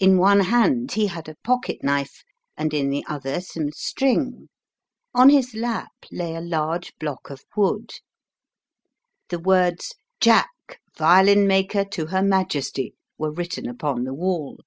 In 0.00 0.18
one 0.18 0.40
hand 0.40 0.90
he 0.90 1.06
had 1.06 1.28
a 1.28 1.36
pocket 1.44 1.84
knife, 1.84 2.24
and 2.56 2.74
in 2.74 2.90
the 2.90 3.04
other 3.06 3.40
some 3.40 3.70
string; 3.70 4.48
on 5.14 5.28
his 5.28 5.54
lap 5.54 5.92
lay 6.10 6.34
a 6.34 6.40
large 6.40 6.92
block 6.98 7.30
of 7.30 7.44
wood. 7.56 7.92
The 9.28 9.38
words, 9.38 9.94
"Jack, 10.20 10.50
violin 10.98 11.46
maker 11.46 11.84
to 11.92 12.06
Her 12.06 12.24
Majesty," 12.24 12.96
were 13.18 13.30
written 13.30 13.68
upon 13.68 14.02
the 14.02 14.14
wall. 14.14 14.58